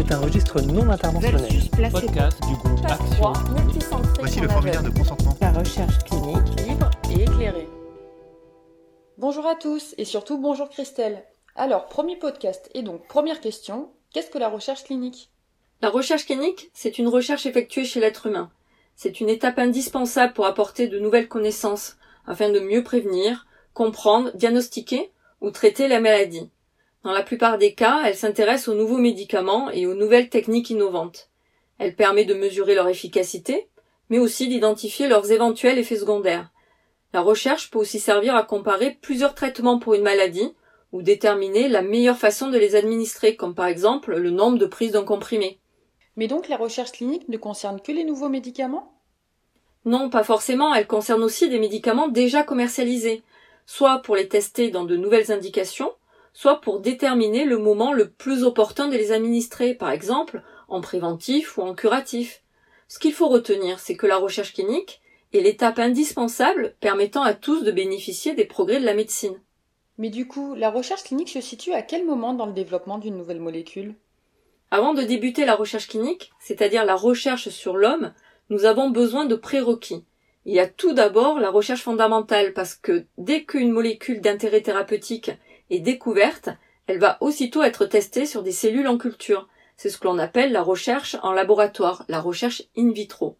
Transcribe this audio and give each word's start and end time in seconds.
C'est 0.00 0.14
un 0.14 0.18
registre 0.20 0.62
non 0.62 0.88
interventionnel. 0.88 1.90
Podcast 1.92 2.40
du 2.48 2.54
groupe 2.54 2.86
Action. 2.86 3.10
3, 3.16 3.32
multicentré 3.50 4.12
Voici 4.18 4.40
le 4.40 4.46
la 4.46 4.52
formulaire 4.54 4.82
de 4.82 4.88
consentement. 4.88 5.36
La 5.42 5.52
recherche 5.52 5.98
clinique 6.04 6.60
libre 6.66 6.90
et 7.10 7.22
éclairée. 7.24 7.68
Bonjour 9.18 9.46
à 9.46 9.56
tous 9.56 9.94
et 9.98 10.06
surtout 10.06 10.38
bonjour 10.38 10.70
Christelle. 10.70 11.22
Alors, 11.54 11.84
premier 11.84 12.16
podcast 12.16 12.70
et 12.72 12.82
donc 12.82 13.06
première 13.08 13.42
question, 13.42 13.90
qu'est-ce 14.10 14.30
que 14.30 14.38
la 14.38 14.48
recherche 14.48 14.84
clinique? 14.84 15.28
La 15.82 15.90
recherche 15.90 16.24
clinique, 16.24 16.70
c'est 16.72 16.96
une 16.96 17.08
recherche 17.08 17.44
effectuée 17.44 17.84
chez 17.84 18.00
l'être 18.00 18.26
humain. 18.26 18.50
C'est 18.96 19.20
une 19.20 19.28
étape 19.28 19.58
indispensable 19.58 20.32
pour 20.32 20.46
apporter 20.46 20.88
de 20.88 20.98
nouvelles 20.98 21.28
connaissances 21.28 21.98
afin 22.26 22.48
de 22.48 22.60
mieux 22.60 22.82
prévenir, 22.82 23.46
comprendre, 23.74 24.30
diagnostiquer 24.34 25.12
ou 25.42 25.50
traiter 25.50 25.88
la 25.88 26.00
maladie. 26.00 26.48
Dans 27.02 27.12
la 27.12 27.22
plupart 27.22 27.56
des 27.56 27.72
cas, 27.72 28.02
elle 28.04 28.16
s'intéresse 28.16 28.68
aux 28.68 28.74
nouveaux 28.74 28.98
médicaments 28.98 29.70
et 29.70 29.86
aux 29.86 29.94
nouvelles 29.94 30.28
techniques 30.28 30.70
innovantes. 30.70 31.30
Elle 31.78 31.96
permet 31.96 32.26
de 32.26 32.34
mesurer 32.34 32.74
leur 32.74 32.88
efficacité, 32.88 33.68
mais 34.10 34.18
aussi 34.18 34.48
d'identifier 34.48 35.08
leurs 35.08 35.32
éventuels 35.32 35.78
effets 35.78 35.96
secondaires. 35.96 36.50
La 37.14 37.22
recherche 37.22 37.70
peut 37.70 37.78
aussi 37.78 37.98
servir 37.98 38.36
à 38.36 38.42
comparer 38.42 38.98
plusieurs 39.00 39.34
traitements 39.34 39.78
pour 39.78 39.94
une 39.94 40.02
maladie 40.02 40.54
ou 40.92 41.02
déterminer 41.02 41.68
la 41.68 41.82
meilleure 41.82 42.18
façon 42.18 42.50
de 42.50 42.58
les 42.58 42.76
administrer, 42.76 43.34
comme 43.34 43.54
par 43.54 43.66
exemple 43.66 44.14
le 44.16 44.30
nombre 44.30 44.58
de 44.58 44.66
prises 44.66 44.92
d'un 44.92 45.04
comprimé. 45.04 45.58
Mais 46.16 46.26
donc 46.26 46.48
la 46.48 46.56
recherche 46.56 46.92
clinique 46.92 47.28
ne 47.28 47.38
concerne 47.38 47.80
que 47.80 47.92
les 47.92 48.04
nouveaux 48.04 48.28
médicaments? 48.28 48.92
Non, 49.86 50.10
pas 50.10 50.24
forcément, 50.24 50.74
elle 50.74 50.86
concerne 50.86 51.22
aussi 51.22 51.48
des 51.48 51.58
médicaments 51.58 52.08
déjà 52.08 52.42
commercialisés, 52.42 53.22
soit 53.64 54.02
pour 54.02 54.16
les 54.16 54.28
tester 54.28 54.70
dans 54.70 54.84
de 54.84 54.96
nouvelles 54.96 55.32
indications, 55.32 55.92
soit 56.32 56.60
pour 56.60 56.80
déterminer 56.80 57.44
le 57.44 57.58
moment 57.58 57.92
le 57.92 58.10
plus 58.10 58.44
opportun 58.44 58.88
de 58.88 58.96
les 58.96 59.12
administrer, 59.12 59.74
par 59.74 59.90
exemple 59.90 60.42
en 60.68 60.80
préventif 60.80 61.58
ou 61.58 61.62
en 61.62 61.74
curatif. 61.74 62.42
Ce 62.88 62.98
qu'il 62.98 63.12
faut 63.12 63.28
retenir, 63.28 63.78
c'est 63.78 63.96
que 63.96 64.06
la 64.06 64.16
recherche 64.16 64.54
clinique 64.54 65.00
est 65.32 65.40
l'étape 65.40 65.78
indispensable 65.78 66.74
permettant 66.80 67.22
à 67.22 67.34
tous 67.34 67.62
de 67.62 67.72
bénéficier 67.72 68.34
des 68.34 68.44
progrès 68.44 68.80
de 68.80 68.84
la 68.84 68.94
médecine. 68.94 69.40
Mais 69.98 70.10
du 70.10 70.26
coup, 70.26 70.54
la 70.54 70.70
recherche 70.70 71.04
clinique 71.04 71.28
se 71.28 71.40
situe 71.40 71.72
à 71.72 71.82
quel 71.82 72.06
moment 72.06 72.32
dans 72.32 72.46
le 72.46 72.52
développement 72.52 72.98
d'une 72.98 73.16
nouvelle 73.16 73.40
molécule? 73.40 73.94
Avant 74.70 74.94
de 74.94 75.02
débuter 75.02 75.44
la 75.44 75.56
recherche 75.56 75.88
clinique, 75.88 76.32
c'est-à-dire 76.38 76.84
la 76.84 76.94
recherche 76.94 77.48
sur 77.48 77.76
l'homme, 77.76 78.12
nous 78.48 78.64
avons 78.64 78.90
besoin 78.90 79.24
de 79.24 79.34
prérequis. 79.34 80.04
Il 80.46 80.54
y 80.54 80.60
a 80.60 80.66
tout 80.66 80.92
d'abord 80.92 81.38
la 81.38 81.50
recherche 81.50 81.82
fondamentale 81.82 82.54
parce 82.54 82.74
que 82.74 83.04
dès 83.18 83.44
qu'une 83.44 83.72
molécule 83.72 84.20
d'intérêt 84.20 84.62
thérapeutique 84.62 85.32
est 85.70 85.80
découverte, 85.80 86.50
elle 86.86 86.98
va 86.98 87.18
aussitôt 87.20 87.62
être 87.62 87.86
testée 87.86 88.26
sur 88.26 88.42
des 88.42 88.52
cellules 88.52 88.88
en 88.88 88.98
culture. 88.98 89.48
C'est 89.76 89.90
ce 89.90 89.98
que 89.98 90.06
l'on 90.06 90.18
appelle 90.18 90.52
la 90.52 90.62
recherche 90.62 91.16
en 91.22 91.32
laboratoire, 91.32 92.04
la 92.08 92.20
recherche 92.20 92.64
in 92.76 92.90
vitro. 92.90 93.36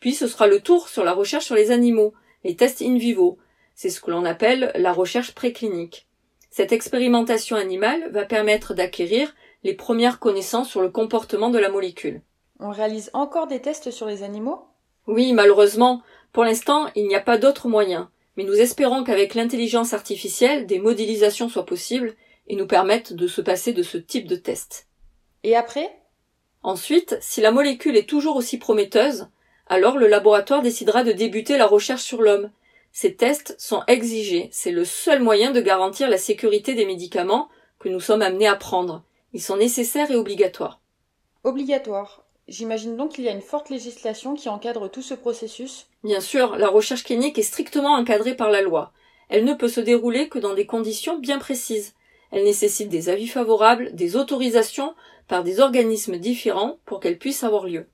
Puis 0.00 0.14
ce 0.14 0.26
sera 0.26 0.46
le 0.46 0.60
tour 0.60 0.88
sur 0.88 1.04
la 1.04 1.12
recherche 1.12 1.46
sur 1.46 1.54
les 1.54 1.70
animaux, 1.70 2.14
les 2.44 2.56
tests 2.56 2.82
in 2.82 2.96
vivo. 2.96 3.38
C'est 3.74 3.90
ce 3.90 4.00
que 4.00 4.10
l'on 4.10 4.24
appelle 4.24 4.70
la 4.76 4.92
recherche 4.92 5.32
préclinique. 5.32 6.06
Cette 6.50 6.72
expérimentation 6.72 7.56
animale 7.56 8.10
va 8.12 8.24
permettre 8.24 8.74
d'acquérir 8.74 9.34
les 9.64 9.74
premières 9.74 10.20
connaissances 10.20 10.68
sur 10.68 10.82
le 10.82 10.90
comportement 10.90 11.50
de 11.50 11.58
la 11.58 11.68
molécule. 11.68 12.22
On 12.60 12.70
réalise 12.70 13.10
encore 13.12 13.48
des 13.48 13.60
tests 13.60 13.90
sur 13.90 14.06
les 14.06 14.22
animaux? 14.22 14.62
Oui, 15.06 15.32
malheureusement, 15.32 16.02
pour 16.32 16.44
l'instant, 16.44 16.86
il 16.94 17.08
n'y 17.08 17.16
a 17.16 17.20
pas 17.20 17.38
d'autre 17.38 17.66
moyen, 17.68 18.10
mais 18.36 18.44
nous 18.44 18.54
espérons 18.60 19.04
qu'avec 19.04 19.34
l'intelligence 19.34 19.92
artificielle, 19.94 20.66
des 20.66 20.78
modélisations 20.78 21.48
soient 21.48 21.66
possibles 21.66 22.14
et 22.46 22.56
nous 22.56 22.66
permettent 22.66 23.12
de 23.12 23.26
se 23.26 23.40
passer 23.40 23.72
de 23.72 23.82
ce 23.82 23.96
type 23.98 24.26
de 24.26 24.36
test. 24.36 24.88
Et 25.42 25.56
après? 25.56 25.90
Ensuite, 26.62 27.16
si 27.20 27.40
la 27.40 27.50
molécule 27.50 27.96
est 27.96 28.08
toujours 28.08 28.36
aussi 28.36 28.58
prometteuse, 28.58 29.28
alors 29.66 29.96
le 29.98 30.08
laboratoire 30.08 30.62
décidera 30.62 31.04
de 31.04 31.12
débuter 31.12 31.58
la 31.58 31.66
recherche 31.66 32.02
sur 32.02 32.22
l'homme. 32.22 32.50
Ces 32.92 33.14
tests 33.14 33.54
sont 33.58 33.82
exigés, 33.86 34.48
c'est 34.52 34.70
le 34.70 34.84
seul 34.84 35.22
moyen 35.22 35.50
de 35.50 35.60
garantir 35.60 36.08
la 36.08 36.18
sécurité 36.18 36.74
des 36.74 36.86
médicaments 36.86 37.48
que 37.78 37.88
nous 37.88 38.00
sommes 38.00 38.22
amenés 38.22 38.46
à 38.46 38.56
prendre. 38.56 39.04
Ils 39.32 39.42
sont 39.42 39.56
nécessaires 39.56 40.10
et 40.10 40.16
obligatoires. 40.16 40.80
Obligatoire. 41.42 42.23
J'imagine 42.46 42.96
donc 42.96 43.12
qu'il 43.12 43.24
y 43.24 43.28
a 43.28 43.32
une 43.32 43.40
forte 43.40 43.70
législation 43.70 44.34
qui 44.34 44.48
encadre 44.48 44.90
tout 44.90 45.02
ce 45.02 45.14
processus. 45.14 45.86
Bien 46.02 46.20
sûr, 46.20 46.56
la 46.56 46.68
recherche 46.68 47.04
clinique 47.04 47.38
est 47.38 47.42
strictement 47.42 47.94
encadrée 47.94 48.36
par 48.36 48.50
la 48.50 48.60
loi. 48.60 48.92
Elle 49.30 49.44
ne 49.44 49.54
peut 49.54 49.68
se 49.68 49.80
dérouler 49.80 50.28
que 50.28 50.38
dans 50.38 50.54
des 50.54 50.66
conditions 50.66 51.18
bien 51.18 51.38
précises. 51.38 51.94
Elle 52.30 52.44
nécessite 52.44 52.90
des 52.90 53.08
avis 53.08 53.28
favorables, 53.28 53.94
des 53.94 54.16
autorisations 54.16 54.94
par 55.28 55.42
des 55.42 55.60
organismes 55.60 56.18
différents 56.18 56.78
pour 56.84 57.00
qu'elle 57.00 57.18
puisse 57.18 57.44
avoir 57.44 57.66
lieu. 57.66 57.86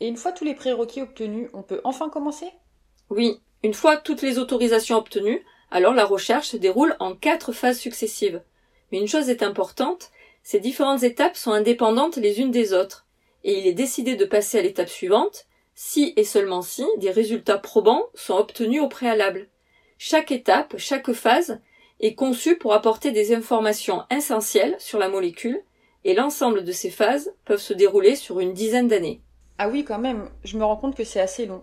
Et 0.00 0.08
une 0.08 0.16
fois 0.16 0.32
tous 0.32 0.44
les 0.44 0.54
prérequis 0.54 1.02
obtenus, 1.02 1.48
on 1.52 1.62
peut 1.62 1.80
enfin 1.84 2.08
commencer? 2.08 2.50
Oui, 3.10 3.38
une 3.62 3.74
fois 3.74 3.96
toutes 3.96 4.22
les 4.22 4.38
autorisations 4.38 4.96
obtenues, 4.96 5.44
alors 5.70 5.94
la 5.94 6.04
recherche 6.04 6.48
se 6.48 6.56
déroule 6.56 6.96
en 6.98 7.14
quatre 7.14 7.52
phases 7.52 7.78
successives. 7.78 8.42
Mais 8.90 8.98
une 8.98 9.06
chose 9.06 9.28
est 9.28 9.44
importante, 9.44 10.10
ces 10.42 10.58
différentes 10.58 11.04
étapes 11.04 11.36
sont 11.36 11.52
indépendantes 11.52 12.16
les 12.16 12.40
unes 12.40 12.50
des 12.50 12.72
autres, 12.72 13.06
et 13.44 13.58
il 13.58 13.66
est 13.66 13.74
décidé 13.74 14.16
de 14.16 14.24
passer 14.24 14.58
à 14.58 14.62
l'étape 14.62 14.88
suivante 14.88 15.46
si 15.74 16.12
et 16.16 16.24
seulement 16.24 16.62
si 16.62 16.84
des 16.98 17.10
résultats 17.10 17.58
probants 17.58 18.06
sont 18.14 18.34
obtenus 18.34 18.82
au 18.82 18.88
préalable. 18.88 19.48
Chaque 19.98 20.32
étape, 20.32 20.74
chaque 20.78 21.12
phase 21.12 21.60
est 22.00 22.14
conçue 22.14 22.56
pour 22.56 22.74
apporter 22.74 23.10
des 23.12 23.34
informations 23.34 24.02
essentielles 24.10 24.76
sur 24.78 24.98
la 24.98 25.08
molécule, 25.08 25.62
et 26.04 26.14
l'ensemble 26.14 26.64
de 26.64 26.72
ces 26.72 26.90
phases 26.90 27.32
peuvent 27.44 27.60
se 27.60 27.72
dérouler 27.72 28.16
sur 28.16 28.40
une 28.40 28.52
dizaine 28.52 28.88
d'années. 28.88 29.22
Ah 29.58 29.68
oui, 29.68 29.84
quand 29.84 30.00
même, 30.00 30.28
je 30.42 30.58
me 30.58 30.64
rends 30.64 30.76
compte 30.76 30.96
que 30.96 31.04
c'est 31.04 31.20
assez 31.20 31.46
long. 31.46 31.62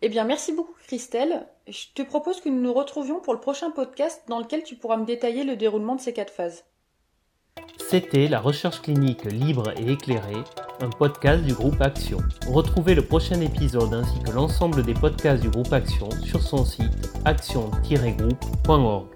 Eh 0.00 0.08
bien, 0.08 0.24
merci 0.24 0.52
beaucoup 0.52 0.74
Christelle. 0.86 1.46
Je 1.68 1.86
te 1.94 2.02
propose 2.02 2.40
que 2.40 2.48
nous 2.48 2.60
nous 2.60 2.72
retrouvions 2.72 3.20
pour 3.20 3.34
le 3.34 3.40
prochain 3.40 3.70
podcast 3.70 4.22
dans 4.28 4.38
lequel 4.38 4.62
tu 4.62 4.76
pourras 4.76 4.96
me 4.96 5.04
détailler 5.04 5.44
le 5.44 5.56
déroulement 5.56 5.96
de 5.96 6.00
ces 6.00 6.12
quatre 6.12 6.32
phases. 6.32 6.64
C'était 7.78 8.28
la 8.28 8.40
recherche 8.40 8.80
clinique 8.80 9.24
libre 9.24 9.72
et 9.78 9.92
éclairée, 9.92 10.42
un 10.80 10.90
podcast 10.90 11.42
du 11.42 11.54
groupe 11.54 11.80
Action. 11.80 12.18
Retrouvez 12.48 12.94
le 12.94 13.02
prochain 13.02 13.40
épisode 13.40 13.92
ainsi 13.94 14.18
que 14.20 14.30
l'ensemble 14.32 14.82
des 14.82 14.94
podcasts 14.94 15.42
du 15.42 15.48
groupe 15.48 15.72
Action 15.72 16.08
sur 16.22 16.42
son 16.42 16.64
site 16.64 17.10
action-groupe.org. 17.24 19.15